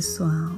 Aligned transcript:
pessoal, 0.00 0.56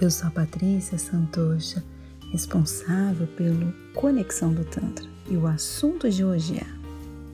eu 0.00 0.08
sou 0.12 0.28
a 0.28 0.30
Patrícia 0.30 0.96
Santocha, 0.96 1.82
responsável 2.30 3.26
pelo 3.26 3.72
Conexão 3.96 4.54
do 4.54 4.64
Tantra. 4.64 5.04
E 5.28 5.36
o 5.36 5.48
assunto 5.48 6.08
de 6.08 6.24
hoje 6.24 6.58
é 6.58 6.66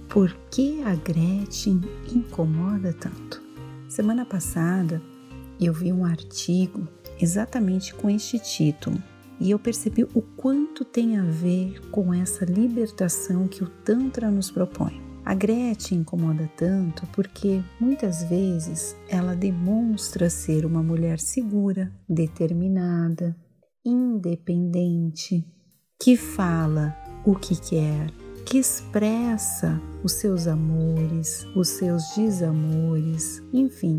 Por 0.08 0.34
que 0.50 0.82
a 0.82 0.94
Gretchen 0.94 1.82
incomoda 2.10 2.90
tanto? 2.94 3.42
Semana 3.86 4.24
passada 4.24 5.02
eu 5.60 5.74
vi 5.74 5.92
um 5.92 6.06
artigo 6.06 6.88
exatamente 7.20 7.92
com 7.92 8.08
este 8.08 8.38
título 8.38 8.96
e 9.38 9.50
eu 9.50 9.58
percebi 9.58 10.04
o 10.14 10.22
quanto 10.22 10.86
tem 10.86 11.18
a 11.18 11.22
ver 11.22 11.82
com 11.90 12.14
essa 12.14 12.46
libertação 12.46 13.46
que 13.46 13.62
o 13.62 13.68
Tantra 13.84 14.30
nos 14.30 14.50
propõe. 14.50 15.05
A 15.26 15.34
Gretchen 15.34 15.98
incomoda 15.98 16.48
tanto 16.56 17.04
porque 17.08 17.60
muitas 17.80 18.22
vezes 18.22 18.96
ela 19.08 19.34
demonstra 19.34 20.30
ser 20.30 20.64
uma 20.64 20.84
mulher 20.84 21.18
segura, 21.18 21.92
determinada, 22.08 23.36
independente, 23.84 25.44
que 26.00 26.16
fala 26.16 26.96
o 27.26 27.34
que 27.34 27.60
quer, 27.60 28.08
que 28.44 28.58
expressa 28.58 29.82
os 30.04 30.12
seus 30.12 30.46
amores, 30.46 31.44
os 31.56 31.70
seus 31.70 32.04
desamores, 32.14 33.42
enfim, 33.52 33.98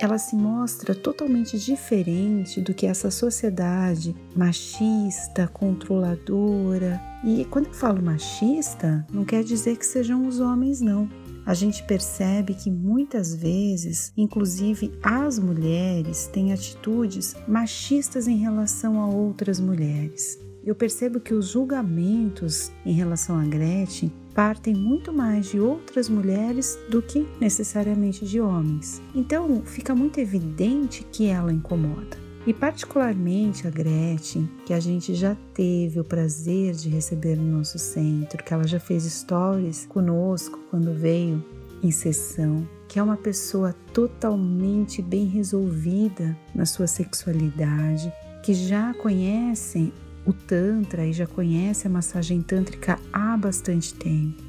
ela 0.00 0.18
se 0.18 0.36
mostra 0.36 0.94
totalmente 0.94 1.58
diferente 1.58 2.60
do 2.60 2.72
que 2.72 2.86
essa 2.86 3.10
sociedade 3.10 4.14
machista, 4.34 5.48
controladora. 5.48 7.00
E 7.24 7.44
quando 7.46 7.66
eu 7.66 7.74
falo 7.74 8.02
machista, 8.02 9.04
não 9.12 9.24
quer 9.24 9.42
dizer 9.42 9.76
que 9.76 9.84
sejam 9.84 10.26
os 10.26 10.38
homens, 10.40 10.80
não. 10.80 11.08
A 11.44 11.54
gente 11.54 11.82
percebe 11.84 12.54
que 12.54 12.70
muitas 12.70 13.34
vezes, 13.34 14.12
inclusive 14.16 14.92
as 15.02 15.38
mulheres, 15.38 16.26
têm 16.26 16.52
atitudes 16.52 17.34
machistas 17.48 18.28
em 18.28 18.36
relação 18.36 19.00
a 19.00 19.06
outras 19.06 19.58
mulheres. 19.58 20.38
Eu 20.68 20.74
percebo 20.74 21.18
que 21.18 21.32
os 21.32 21.48
julgamentos 21.48 22.70
em 22.84 22.92
relação 22.92 23.40
a 23.40 23.42
Gretchen 23.42 24.12
partem 24.34 24.74
muito 24.74 25.10
mais 25.10 25.46
de 25.46 25.58
outras 25.58 26.10
mulheres 26.10 26.78
do 26.90 27.00
que 27.00 27.26
necessariamente 27.40 28.26
de 28.26 28.38
homens. 28.38 29.00
Então 29.14 29.62
fica 29.64 29.94
muito 29.94 30.20
evidente 30.20 31.06
que 31.10 31.26
ela 31.26 31.50
incomoda. 31.50 32.18
E 32.46 32.52
particularmente 32.52 33.66
a 33.66 33.70
Gretchen, 33.70 34.46
que 34.66 34.74
a 34.74 34.78
gente 34.78 35.14
já 35.14 35.34
teve 35.54 36.00
o 36.00 36.04
prazer 36.04 36.74
de 36.74 36.90
receber 36.90 37.36
no 37.36 37.56
nosso 37.56 37.78
centro, 37.78 38.44
que 38.44 38.52
ela 38.52 38.66
já 38.66 38.78
fez 38.78 39.04
stories 39.04 39.86
conosco 39.86 40.60
quando 40.70 40.92
veio 40.92 41.42
em 41.82 41.90
sessão, 41.90 42.68
que 42.86 42.98
é 42.98 43.02
uma 43.02 43.16
pessoa 43.16 43.74
totalmente 43.94 45.00
bem 45.00 45.24
resolvida 45.24 46.36
na 46.54 46.66
sua 46.66 46.86
sexualidade, 46.86 48.12
que 48.42 48.52
já 48.52 48.92
conhecem 48.92 49.94
o 50.28 50.32
Tantra 50.34 51.06
e 51.06 51.12
já 51.14 51.26
conhece 51.26 51.86
a 51.86 51.90
massagem 51.90 52.42
tântrica 52.42 52.98
há 53.10 53.34
bastante 53.34 53.94
tempo. 53.94 54.42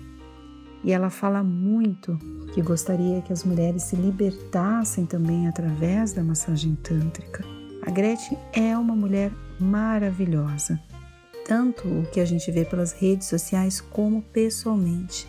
E 0.84 0.92
ela 0.92 1.10
fala 1.10 1.42
muito 1.42 2.20
que 2.54 2.62
gostaria 2.62 3.22
que 3.22 3.32
as 3.32 3.46
mulheres 3.46 3.84
se 3.84 3.96
libertassem 3.96 5.06
também 5.06 5.48
através 5.48 6.12
da 6.12 6.22
massagem 6.22 6.76
tântrica. 6.84 7.46
A 7.88 7.92
Gretchen 7.92 8.38
é 8.52 8.78
uma 8.78 8.94
mulher 8.94 9.32
maravilhosa, 9.58 10.78
tanto 11.48 11.88
o 11.88 12.06
que 12.12 12.20
a 12.20 12.26
gente 12.26 12.52
vê 12.52 12.66
pelas 12.66 12.92
redes 12.92 13.30
sociais 13.30 13.80
como 13.80 14.22
pessoalmente. 14.22 15.26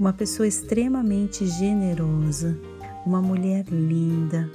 Uma 0.00 0.12
pessoa 0.12 0.48
extremamente 0.48 1.46
generosa, 1.46 2.58
uma 3.06 3.22
mulher 3.22 3.64
linda, 3.68 4.50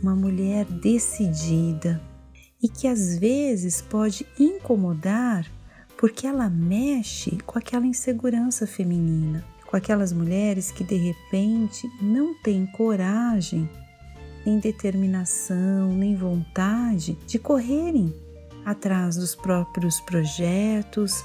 uma 0.00 0.14
mulher 0.14 0.64
decidida, 0.64 2.00
e 2.62 2.68
que 2.68 2.86
às 2.86 3.16
vezes 3.16 3.80
pode 3.80 4.26
incomodar 4.38 5.46
porque 5.96 6.26
ela 6.26 6.48
mexe 6.48 7.36
com 7.44 7.58
aquela 7.58 7.86
insegurança 7.86 8.66
feminina, 8.66 9.44
com 9.66 9.76
aquelas 9.76 10.12
mulheres 10.12 10.70
que 10.70 10.82
de 10.82 10.96
repente 10.96 11.86
não 12.00 12.34
têm 12.42 12.66
coragem, 12.66 13.68
nem 14.44 14.58
determinação, 14.58 15.92
nem 15.94 16.16
vontade 16.16 17.18
de 17.26 17.38
correrem 17.38 18.14
atrás 18.64 19.16
dos 19.16 19.34
próprios 19.34 20.00
projetos, 20.00 21.22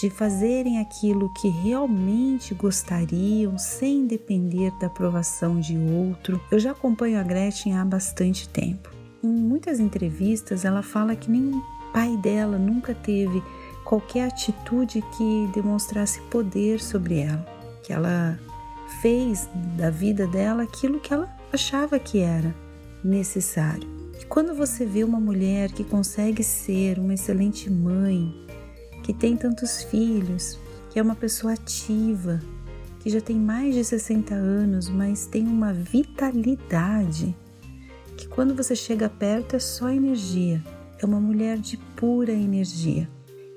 de 0.00 0.10
fazerem 0.10 0.80
aquilo 0.80 1.32
que 1.34 1.48
realmente 1.48 2.54
gostariam 2.54 3.58
sem 3.58 4.06
depender 4.06 4.72
da 4.80 4.86
aprovação 4.86 5.60
de 5.60 5.76
outro. 5.78 6.40
Eu 6.50 6.58
já 6.58 6.72
acompanho 6.72 7.20
a 7.20 7.22
Gretchen 7.22 7.76
há 7.76 7.84
bastante 7.84 8.48
tempo 8.48 8.93
em 9.24 9.28
muitas 9.28 9.80
entrevistas 9.80 10.64
ela 10.64 10.82
fala 10.82 11.16
que 11.16 11.30
nem 11.30 11.54
o 11.54 11.62
pai 11.92 12.16
dela 12.18 12.58
nunca 12.58 12.94
teve 12.94 13.42
qualquer 13.84 14.28
atitude 14.28 15.02
que 15.16 15.50
demonstrasse 15.54 16.20
poder 16.22 16.80
sobre 16.80 17.20
ela, 17.20 17.46
que 17.82 17.92
ela 17.92 18.38
fez 19.00 19.48
da 19.76 19.90
vida 19.90 20.26
dela 20.26 20.62
aquilo 20.62 21.00
que 21.00 21.12
ela 21.12 21.28
achava 21.52 21.98
que 21.98 22.18
era 22.18 22.54
necessário. 23.02 23.88
E 24.20 24.24
quando 24.26 24.54
você 24.54 24.84
vê 24.84 25.04
uma 25.04 25.20
mulher 25.20 25.72
que 25.72 25.84
consegue 25.84 26.42
ser 26.42 26.98
uma 26.98 27.14
excelente 27.14 27.70
mãe, 27.70 28.34
que 29.02 29.12
tem 29.12 29.36
tantos 29.36 29.82
filhos, 29.84 30.58
que 30.90 30.98
é 30.98 31.02
uma 31.02 31.14
pessoa 31.14 31.52
ativa, 31.52 32.40
que 33.00 33.10
já 33.10 33.20
tem 33.20 33.36
mais 33.36 33.74
de 33.74 33.84
60 33.84 34.34
anos, 34.34 34.88
mas 34.88 35.26
tem 35.26 35.46
uma 35.46 35.72
vitalidade 35.72 37.34
que 38.16 38.28
quando 38.28 38.54
você 38.54 38.74
chega 38.74 39.08
perto 39.08 39.56
é 39.56 39.58
só 39.58 39.90
energia, 39.90 40.62
é 40.98 41.06
uma 41.06 41.20
mulher 41.20 41.58
de 41.58 41.76
pura 41.96 42.32
energia. 42.32 43.08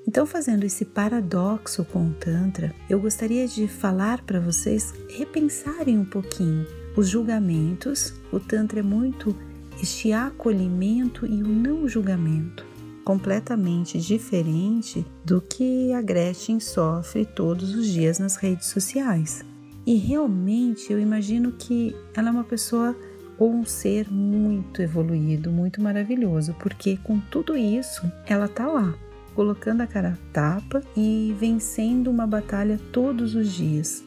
Então, 0.06 0.24
fazendo 0.24 0.64
esse 0.64 0.86
paradoxo 0.86 1.84
com 1.84 2.08
o 2.08 2.14
Tantra, 2.14 2.74
eu 2.88 2.98
gostaria 2.98 3.46
de 3.46 3.68
falar 3.68 4.22
para 4.22 4.40
vocês 4.40 4.94
repensarem 5.08 5.98
um 5.98 6.04
pouquinho 6.04 6.66
os 6.96 7.08
julgamentos. 7.08 8.14
O 8.32 8.40
Tantra 8.40 8.80
é 8.80 8.82
muito 8.82 9.36
este 9.80 10.12
acolhimento 10.12 11.26
e 11.26 11.42
o 11.42 11.46
não 11.46 11.86
julgamento, 11.86 12.64
completamente 13.04 13.98
diferente 13.98 15.06
do 15.24 15.40
que 15.40 15.92
a 15.92 16.00
Gretchen 16.00 16.58
sofre 16.58 17.24
todos 17.24 17.74
os 17.74 17.86
dias 17.86 18.18
nas 18.18 18.36
redes 18.36 18.68
sociais. 18.68 19.44
E 19.86 19.94
realmente 19.96 20.92
eu 20.92 20.98
imagino 20.98 21.52
que 21.52 21.94
ela 22.14 22.28
é 22.28 22.32
uma 22.32 22.44
pessoa 22.44 22.96
ou 23.38 23.52
um 23.52 23.64
ser 23.64 24.10
muito 24.10 24.82
evoluído, 24.82 25.50
muito 25.50 25.80
maravilhoso, 25.80 26.54
porque 26.58 26.98
com 27.02 27.20
tudo 27.20 27.56
isso 27.56 28.10
ela 28.26 28.48
tá 28.48 28.66
lá, 28.66 28.94
colocando 29.34 29.82
a 29.82 29.86
cara 29.86 30.10
a 30.10 30.32
tapa 30.32 30.82
e 30.96 31.34
vencendo 31.38 32.10
uma 32.10 32.26
batalha 32.26 32.80
todos 32.92 33.34
os 33.34 33.52
dias. 33.52 34.04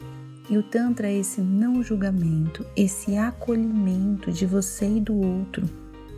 E 0.50 0.58
o 0.58 0.62
Tantra 0.62 1.08
é 1.08 1.18
esse 1.18 1.40
não 1.40 1.82
julgamento, 1.82 2.66
esse 2.76 3.16
acolhimento 3.16 4.30
de 4.30 4.44
você 4.44 4.96
e 4.96 5.00
do 5.00 5.16
outro. 5.16 5.64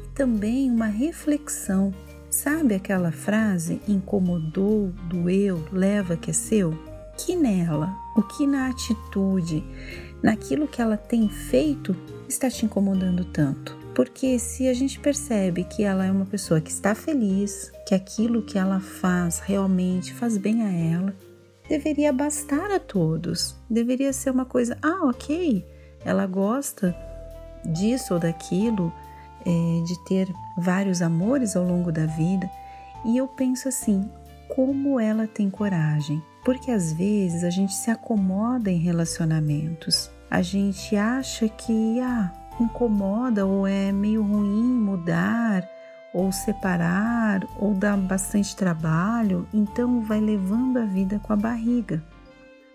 E 0.04 0.08
também 0.08 0.70
uma 0.70 0.86
reflexão. 0.86 1.92
Sabe 2.28 2.74
aquela 2.74 3.12
frase 3.12 3.80
incomodou, 3.86 4.90
doeu, 5.08 5.64
leva 5.70 6.16
que 6.16 6.30
é 6.30 6.34
seu? 6.34 6.76
Que 7.16 7.36
nela, 7.36 7.94
o 8.16 8.22
que 8.22 8.46
na 8.46 8.68
atitude, 8.68 9.64
naquilo 10.22 10.68
que 10.68 10.82
ela 10.82 10.96
tem 10.96 11.28
feito 11.28 11.96
está 12.28 12.50
te 12.50 12.64
incomodando 12.64 13.24
tanto? 13.24 13.76
Porque 13.94 14.38
se 14.40 14.68
a 14.68 14.74
gente 14.74 14.98
percebe 14.98 15.62
que 15.64 15.84
ela 15.84 16.04
é 16.04 16.10
uma 16.10 16.26
pessoa 16.26 16.60
que 16.60 16.70
está 16.70 16.94
feliz, 16.94 17.70
que 17.86 17.94
aquilo 17.94 18.42
que 18.42 18.58
ela 18.58 18.80
faz 18.80 19.38
realmente 19.38 20.12
faz 20.12 20.36
bem 20.36 20.62
a 20.62 20.72
ela, 20.72 21.14
deveria 21.68 22.12
bastar 22.12 22.72
a 22.72 22.80
todos. 22.80 23.56
Deveria 23.70 24.12
ser 24.12 24.30
uma 24.30 24.44
coisa, 24.44 24.76
ah, 24.82 25.06
ok, 25.06 25.64
ela 26.04 26.26
gosta 26.26 26.94
disso 27.64 28.14
ou 28.14 28.20
daquilo, 28.20 28.92
é, 29.46 29.84
de 29.84 30.04
ter 30.04 30.28
vários 30.58 31.00
amores 31.00 31.54
ao 31.54 31.64
longo 31.64 31.92
da 31.92 32.06
vida. 32.06 32.50
E 33.04 33.16
eu 33.16 33.28
penso 33.28 33.68
assim, 33.68 34.10
como 34.54 34.98
ela 34.98 35.26
tem 35.26 35.48
coragem? 35.48 36.22
Porque 36.44 36.70
às 36.70 36.92
vezes 36.92 37.42
a 37.42 37.50
gente 37.50 37.72
se 37.72 37.90
acomoda 37.90 38.70
em 38.70 38.78
relacionamentos 38.78 40.10
a 40.34 40.42
gente 40.42 40.96
acha 40.96 41.48
que 41.48 42.00
ah, 42.00 42.32
incomoda 42.60 43.46
ou 43.46 43.68
é 43.68 43.92
meio 43.92 44.20
ruim 44.20 44.64
mudar 44.64 45.64
ou 46.12 46.32
separar 46.32 47.46
ou 47.56 47.72
dá 47.72 47.96
bastante 47.96 48.56
trabalho, 48.56 49.46
então 49.54 50.00
vai 50.02 50.20
levando 50.20 50.78
a 50.78 50.84
vida 50.84 51.20
com 51.20 51.32
a 51.32 51.36
barriga. 51.36 52.02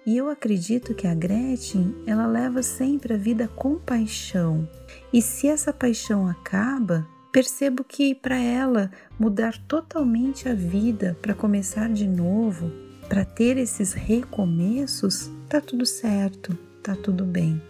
E 0.06 0.16
eu 0.16 0.30
acredito 0.30 0.96
que 0.96 1.06
a 1.06 1.14
Gretchen, 1.14 1.94
ela 2.08 2.26
leva 2.26 2.64
sempre 2.64 3.14
a 3.14 3.18
vida 3.18 3.46
com 3.50 3.76
paixão. 3.76 4.66
E 5.12 5.22
se 5.22 5.50
essa 5.50 5.74
paixão 5.74 6.30
acaba, 6.30 7.06
percebo 7.30 7.84
que 7.84 8.16
para 8.16 8.38
ela 8.38 8.90
mudar 9.20 9.58
totalmente 9.68 10.48
a 10.48 10.54
vida, 10.54 11.18
para 11.22 11.34
começar 11.34 11.90
de 11.90 12.08
novo, 12.08 12.72
para 13.10 13.26
ter 13.26 13.58
esses 13.58 13.92
recomeços, 13.92 15.30
tá 15.50 15.60
tudo 15.60 15.86
certo 15.86 16.56
tá 16.82 16.96
tudo 16.96 17.24
bem. 17.24 17.62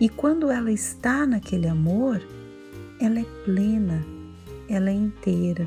E 0.00 0.08
quando 0.08 0.50
ela 0.50 0.70
está 0.70 1.26
naquele 1.26 1.66
amor, 1.66 2.22
ela 3.00 3.18
é 3.18 3.24
plena, 3.44 4.04
ela 4.68 4.90
é 4.90 4.94
inteira, 4.94 5.66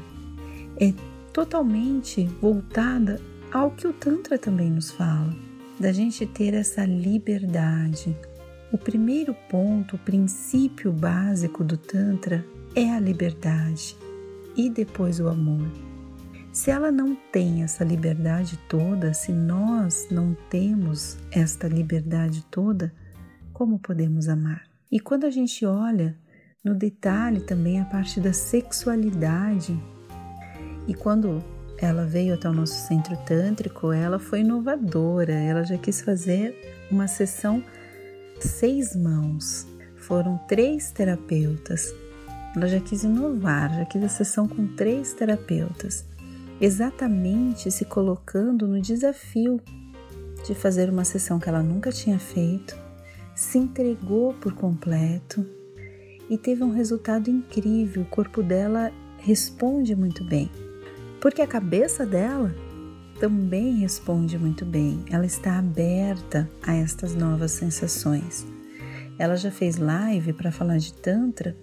é 0.80 0.94
totalmente 1.32 2.26
voltada 2.42 3.20
ao 3.52 3.72
que 3.72 3.88
o 3.88 3.94
Tantra 3.94 4.38
também 4.38 4.72
nos 4.72 4.90
fala, 4.92 5.36
da 5.80 5.92
gente 5.92 6.26
ter 6.26 6.54
essa 6.54 6.86
liberdade. 6.86 8.16
O 8.72 8.78
primeiro 8.78 9.36
ponto, 9.50 9.96
o 9.96 10.00
princípio 10.00 10.92
básico 10.92 11.64
do 11.64 11.78
Tantra 11.78 12.44
é 12.76 12.90
a 12.90 13.00
liberdade 13.00 13.96
e 14.56 14.70
depois 14.70 15.20
o 15.20 15.28
amor. 15.28 15.93
Se 16.54 16.70
ela 16.70 16.92
não 16.92 17.16
tem 17.16 17.64
essa 17.64 17.84
liberdade 17.84 18.60
toda, 18.70 19.12
se 19.12 19.32
nós 19.32 20.10
não 20.12 20.38
temos 20.52 21.18
esta 21.32 21.68
liberdade 21.68 22.46
toda, 22.52 22.94
como 23.52 23.80
podemos 23.80 24.30
amar? 24.30 24.62
E 24.92 25.00
quando 25.00 25.26
a 25.26 25.32
gente 25.32 25.66
olha 25.66 26.16
no 26.64 26.76
detalhe 26.76 27.42
também 27.42 27.82
a 27.82 27.86
parte 27.86 28.22
da 28.22 28.32
sexualidade, 28.32 29.76
e 30.88 30.94
quando 30.94 31.44
ela 31.80 32.06
veio 32.06 32.36
até 32.36 32.48
o 32.48 32.54
nosso 32.54 32.88
centro 32.88 33.18
tântrico, 33.26 33.92
ela 33.92 34.20
foi 34.20 34.42
inovadora, 34.42 35.34
ela 35.34 35.64
já 35.64 35.80
quis 35.80 36.02
fazer 36.02 36.86
uma 36.92 37.08
sessão 37.08 37.64
seis 38.40 38.96
mãos. 38.96 39.68
Foram 39.96 40.38
três 40.48 40.92
terapeutas. 40.92 41.92
Ela 42.56 42.68
já 42.68 42.80
quis 42.80 43.04
inovar, 43.04 43.74
já 43.74 43.86
quis 43.86 44.04
a 44.04 44.10
sessão 44.10 44.48
com 44.48 44.68
três 44.76 45.14
terapeutas 45.14 46.13
exatamente 46.60 47.72
se 47.72 47.86
colocando 47.86 48.68
no 48.68 48.82
desafio 48.82 49.60
de 50.46 50.54
fazer 50.54 50.90
uma 50.90 51.04
sessão 51.04 51.40
que 51.40 51.48
ela 51.48 51.64
nunca 51.64 51.92
tinha 51.92 52.20
feito, 52.20 52.78
se 53.36 53.58
entregou 53.58 54.34
por 54.36 54.54
completo 54.54 55.46
e 56.30 56.38
teve 56.38 56.64
um 56.64 56.72
resultado 56.72 57.30
incrível. 57.30 58.04
O 58.04 58.06
corpo 58.08 58.44
dela 58.44 58.92
responde 59.18 59.96
muito 59.96 60.24
bem, 60.24 60.50
porque 61.22 61.42
a 61.42 61.48
cabeça 61.48 62.06
dela 62.06 62.54
também 63.20 63.76
responde 63.76 64.38
muito 64.38 64.66
bem. 64.66 65.04
Ela 65.10 65.26
está 65.26 65.58
aberta 65.58 66.50
a 66.62 66.76
estas 66.76 67.16
novas 67.16 67.52
sensações. 67.52 68.46
Ela 69.18 69.36
já 69.36 69.52
fez 69.52 69.78
live 69.78 70.34
para 70.34 70.52
falar 70.52 70.78
de 70.78 70.94
Tantra 70.94 71.56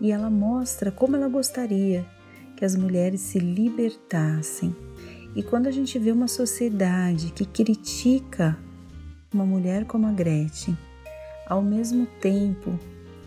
e 0.00 0.10
ela 0.10 0.28
mostra 0.28 0.90
como 0.90 1.14
ela 1.14 1.28
gostaria 1.28 2.04
que 2.56 2.64
as 2.64 2.76
mulheres 2.76 3.20
se 3.20 3.38
libertassem. 3.38 4.74
E 5.34 5.42
quando 5.42 5.66
a 5.66 5.70
gente 5.70 5.98
vê 5.98 6.12
uma 6.12 6.28
sociedade 6.28 7.32
que 7.32 7.44
critica 7.44 8.56
uma 9.32 9.44
mulher 9.44 9.84
como 9.84 10.06
a 10.06 10.12
Gretchen, 10.12 10.78
ao 11.46 11.60
mesmo 11.60 12.06
tempo 12.20 12.78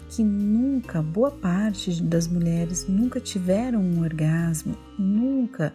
que 0.09 0.23
nunca, 0.23 1.01
boa 1.01 1.31
parte 1.31 2.01
das 2.01 2.27
mulheres 2.27 2.87
nunca 2.87 3.19
tiveram 3.19 3.81
um 3.81 4.01
orgasmo, 4.01 4.75
nunca 4.97 5.73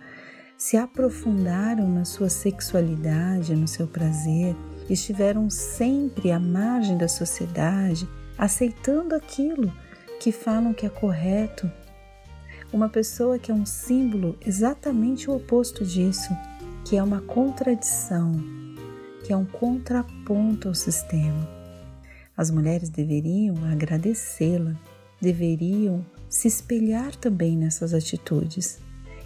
se 0.56 0.76
aprofundaram 0.76 1.88
na 1.88 2.04
sua 2.04 2.28
sexualidade, 2.28 3.54
no 3.54 3.68
seu 3.68 3.86
prazer, 3.86 4.56
estiveram 4.88 5.50
sempre 5.50 6.30
à 6.30 6.38
margem 6.38 6.96
da 6.96 7.08
sociedade, 7.08 8.08
aceitando 8.38 9.14
aquilo 9.14 9.72
que 10.18 10.32
falam 10.32 10.72
que 10.72 10.86
é 10.86 10.88
correto 10.88 11.70
uma 12.72 12.88
pessoa 12.88 13.38
que 13.38 13.50
é 13.50 13.54
um 13.54 13.66
símbolo 13.66 14.36
exatamente 14.44 15.30
o 15.30 15.36
oposto 15.36 15.84
disso, 15.84 16.34
que 16.84 16.96
é 16.96 17.02
uma 17.02 17.20
contradição, 17.20 18.32
que 19.24 19.32
é 19.32 19.36
um 19.36 19.44
contraponto 19.44 20.68
ao 20.68 20.74
sistema. 20.74 21.48
As 22.36 22.50
mulheres 22.50 22.88
deveriam 22.88 23.56
agradecê-la, 23.70 24.74
deveriam 25.20 26.04
se 26.28 26.48
espelhar 26.48 27.14
também 27.14 27.56
nessas 27.56 27.92
atitudes 27.92 28.80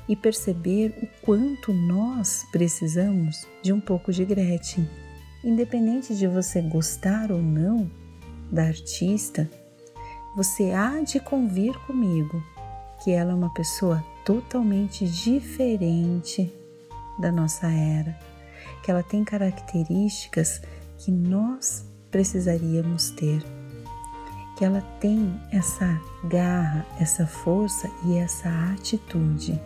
e 0.08 0.16
perceber 0.16 0.92
o 1.02 1.06
quanto 1.24 1.72
nós 1.72 2.44
precisamos 2.50 3.46
de 3.62 3.72
um 3.72 3.80
pouco 3.80 4.12
de 4.12 4.24
Gretchen. 4.24 4.88
Independente 5.44 6.16
de 6.16 6.26
você 6.26 6.60
gostar 6.60 7.30
ou 7.30 7.40
não 7.40 7.88
da 8.50 8.64
artista, 8.64 9.48
você 10.36 10.72
há 10.72 11.00
de 11.00 11.20
convir 11.20 11.72
comigo 11.86 12.42
que 13.06 13.12
ela 13.12 13.30
é 13.30 13.34
uma 13.36 13.50
pessoa 13.50 14.04
totalmente 14.24 15.06
diferente 15.06 16.52
da 17.20 17.30
nossa 17.30 17.68
era, 17.68 18.18
que 18.82 18.90
ela 18.90 19.00
tem 19.00 19.22
características 19.22 20.60
que 20.98 21.12
nós 21.12 21.84
precisaríamos 22.10 23.10
ter, 23.10 23.44
que 24.58 24.64
ela 24.64 24.80
tem 24.98 25.40
essa 25.52 25.86
garra, 26.24 26.84
essa 26.98 27.28
força 27.28 27.88
e 28.06 28.16
essa 28.16 28.48
atitude, 28.72 29.56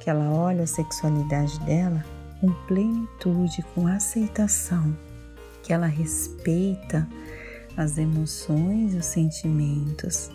que 0.00 0.10
ela 0.10 0.32
olha 0.32 0.64
a 0.64 0.66
sexualidade 0.66 1.56
dela 1.60 2.04
com 2.40 2.52
plenitude, 2.66 3.64
com 3.76 3.86
aceitação, 3.86 4.92
que 5.62 5.72
ela 5.72 5.86
respeita 5.86 7.08
as 7.76 7.96
emoções 7.96 8.92
os 8.96 9.06
sentimentos, 9.06 10.32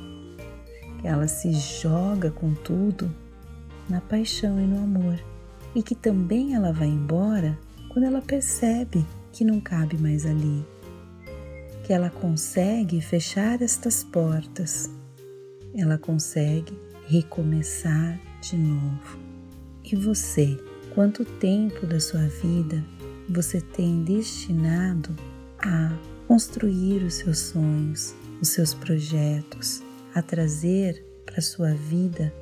ela 1.04 1.28
se 1.28 1.52
joga 1.54 2.32
com 2.32 2.54
tudo 2.54 3.14
na 3.90 4.00
paixão 4.00 4.60
e 4.60 4.66
no 4.66 4.78
amor, 4.84 5.20
e 5.76 5.84
que 5.84 5.96
também 5.96 6.56
ela 6.56 6.72
vai 6.72 6.88
embora 6.88 7.58
quando 7.90 8.06
ela 8.06 8.22
percebe 8.22 9.06
que 9.32 9.44
não 9.44 9.60
cabe 9.60 9.98
mais 9.98 10.26
ali, 10.26 10.66
que 11.84 11.92
ela 11.92 12.10
consegue 12.10 13.02
fechar 13.02 13.62
estas 13.62 14.04
portas, 14.04 14.90
ela 15.76 15.98
consegue 15.98 16.74
recomeçar 17.08 18.20
de 18.42 18.56
novo. 18.56 19.20
E 19.84 19.96
você, 19.96 20.58
quanto 20.94 21.26
tempo 21.26 21.86
da 21.86 22.00
sua 22.00 22.28
vida 22.28 22.84
você 23.30 23.60
tem 23.60 24.04
destinado 24.04 25.16
a 25.60 25.96
construir 26.28 27.04
os 27.04 27.16
seus 27.16 27.40
sonhos, 27.40 28.14
os 28.42 28.50
seus 28.50 28.74
projetos, 28.74 29.82
a 30.14 30.22
trazer 30.22 31.04
para 31.26 31.42
sua 31.42 31.74
vida 31.74 32.34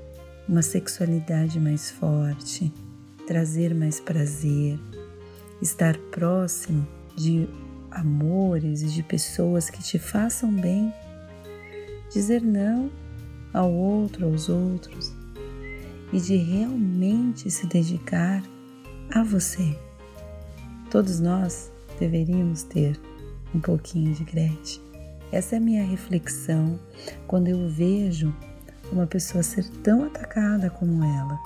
uma 0.48 0.62
sexualidade 0.62 1.60
mais 1.60 1.92
forte, 1.92 2.74
trazer 3.26 3.74
mais 3.74 4.00
prazer, 4.00 4.78
estar 5.62 5.98
próximo 6.12 6.86
de 7.16 7.48
amores 7.90 8.82
e 8.82 8.88
de 8.88 9.04
pessoas 9.04 9.70
que 9.70 9.82
te 9.84 10.00
façam 10.00 10.52
bem, 10.52 10.94
dizer 12.12 12.42
não 12.42 12.92
ao 13.54 13.72
outro, 13.72 14.26
aos 14.26 14.50
outros 14.50 15.14
e 16.12 16.20
de 16.20 16.36
realmente 16.36 17.50
se 17.50 17.68
dedicar 17.68 18.44
a 19.14 19.24
você. 19.24 19.78
Todos 20.90 21.20
nós 21.20 21.72
deveríamos 22.00 22.64
ter 22.64 23.00
um 23.56 23.60
pouquinho 23.60 24.14
de 24.14 24.24
Gretchen. 24.24 24.91
Essa 25.32 25.56
é 25.56 25.58
a 25.58 25.62
minha 25.62 25.84
reflexão 25.84 26.80
quando 27.26 27.48
eu 27.48 27.70
vejo 27.70 28.36
uma 28.92 29.08
pessoa 29.08 29.42
ser 29.42 29.68
tão 29.82 30.04
atacada 30.04 30.70
como 30.70 31.04
ela 31.04 31.40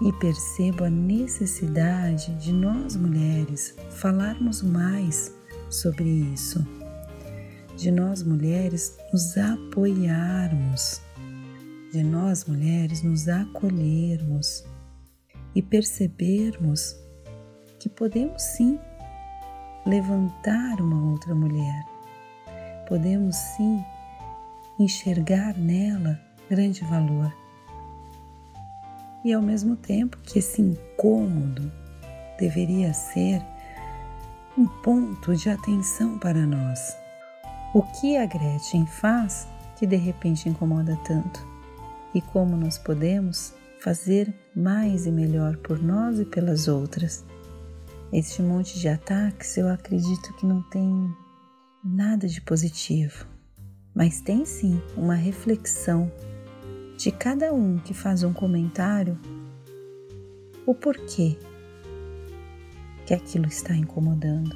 e 0.00 0.12
percebo 0.14 0.84
a 0.84 0.90
necessidade 0.90 2.34
de 2.36 2.52
nós 2.52 2.96
mulheres 2.96 3.76
falarmos 3.90 4.62
mais 4.62 5.34
sobre 5.68 6.08
isso, 6.08 6.66
de 7.76 7.90
nós 7.90 8.22
mulheres 8.22 8.96
nos 9.12 9.36
apoiarmos, 9.36 11.02
de 11.92 12.02
nós 12.02 12.46
mulheres 12.46 13.02
nos 13.02 13.28
acolhermos 13.28 14.64
e 15.54 15.60
percebermos 15.60 16.96
que 17.78 17.88
podemos 17.88 18.40
sim 18.40 18.78
levantar 19.84 20.80
uma 20.80 21.10
outra 21.10 21.34
mulher 21.34 21.87
podemos 22.88 23.36
sim 23.36 23.84
enxergar 24.78 25.56
nela 25.58 26.18
grande 26.48 26.82
valor. 26.84 27.32
E 29.22 29.32
ao 29.32 29.42
mesmo 29.42 29.76
tempo 29.76 30.16
que 30.22 30.38
esse 30.38 30.62
incômodo 30.62 31.70
deveria 32.38 32.94
ser 32.94 33.44
um 34.56 34.66
ponto 34.66 35.36
de 35.36 35.50
atenção 35.50 36.18
para 36.18 36.46
nós. 36.46 36.96
O 37.74 37.82
que 37.82 38.16
a 38.16 38.24
Gretchen 38.24 38.86
faz 38.86 39.46
que 39.76 39.86
de 39.86 39.96
repente 39.96 40.48
incomoda 40.48 40.98
tanto? 41.04 41.46
E 42.14 42.22
como 42.22 42.56
nós 42.56 42.78
podemos 42.78 43.52
fazer 43.80 44.32
mais 44.56 45.06
e 45.06 45.12
melhor 45.12 45.58
por 45.58 45.80
nós 45.82 46.18
e 46.18 46.24
pelas 46.24 46.66
outras? 46.66 47.24
Este 48.10 48.40
monte 48.40 48.78
de 48.78 48.88
ataques 48.88 49.58
eu 49.58 49.68
acredito 49.68 50.32
que 50.34 50.46
não 50.46 50.62
tem 50.62 51.14
nada 51.84 52.26
de 52.26 52.40
positivo, 52.40 53.26
mas 53.94 54.20
tem 54.20 54.44
sim 54.44 54.80
uma 54.96 55.14
reflexão 55.14 56.10
de 56.96 57.10
cada 57.12 57.52
um 57.52 57.78
que 57.78 57.94
faz 57.94 58.22
um 58.22 58.32
comentário 58.32 59.18
o 60.66 60.74
porquê 60.74 61.38
que 63.06 63.14
aquilo 63.14 63.46
está 63.46 63.74
incomodando. 63.74 64.54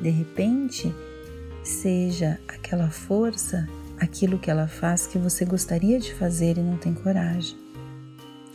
De 0.00 0.08
repente, 0.08 0.94
seja 1.62 2.40
aquela 2.48 2.88
força 2.88 3.68
aquilo 3.98 4.38
que 4.38 4.50
ela 4.50 4.66
faz 4.66 5.06
que 5.06 5.18
você 5.18 5.44
gostaria 5.44 5.98
de 5.98 6.14
fazer 6.14 6.56
e 6.56 6.62
não 6.62 6.78
tem 6.78 6.94
coragem. 6.94 7.58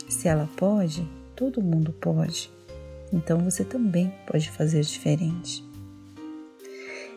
Se 0.08 0.26
ela 0.26 0.48
pode, 0.56 1.08
todo 1.36 1.62
mundo 1.62 1.92
pode. 1.92 2.50
Então 3.12 3.38
você 3.38 3.64
também 3.64 4.12
pode 4.26 4.50
fazer 4.50 4.82
diferente. 4.82 5.63